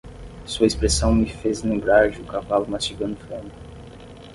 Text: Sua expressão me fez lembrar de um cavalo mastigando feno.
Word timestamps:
Sua 0.47 0.65
expressão 0.65 1.13
me 1.13 1.29
fez 1.29 1.61
lembrar 1.61 2.09
de 2.09 2.19
um 2.19 2.25
cavalo 2.25 2.67
mastigando 2.67 3.15
feno. 3.17 3.51